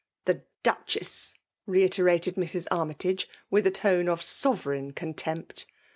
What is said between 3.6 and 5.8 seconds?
a tone of sovereign contempt.